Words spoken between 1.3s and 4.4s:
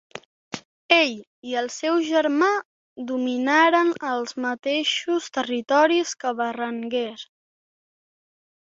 i el seu germà dominaren els